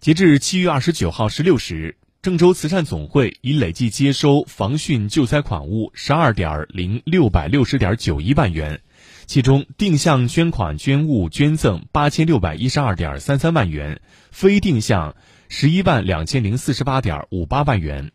[0.00, 8.80] 截至七月二十九号十六时，郑州慈善总会已累计接收防汛救灾款物十二点零六百六十点九一万元，
[9.26, 14.00] 其中定向捐款捐物捐赠八千六百一十二点三三万元，
[14.30, 15.16] 非定向
[15.48, 18.12] 十一万两千零四十八点五八万元。